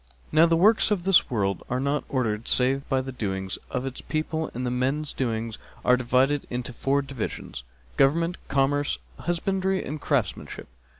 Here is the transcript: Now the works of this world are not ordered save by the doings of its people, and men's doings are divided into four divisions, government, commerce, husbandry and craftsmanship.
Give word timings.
Now 0.31 0.47
the 0.47 0.55
works 0.57 0.89
of 0.89 1.03
this 1.03 1.29
world 1.29 1.61
are 1.69 1.79
not 1.79 2.05
ordered 2.09 2.47
save 2.47 2.89
by 2.89 3.01
the 3.01 3.11
doings 3.11 3.59
of 3.69 3.85
its 3.85 4.01
people, 4.01 4.49
and 4.55 4.63
men's 4.65 5.13
doings 5.13 5.59
are 5.85 5.95
divided 5.95 6.47
into 6.49 6.73
four 6.73 7.03
divisions, 7.03 7.63
government, 7.97 8.37
commerce, 8.47 8.97
husbandry 9.19 9.85
and 9.85 10.01
craftsmanship. 10.01 10.67